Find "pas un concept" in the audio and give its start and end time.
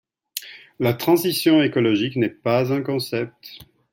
2.29-3.59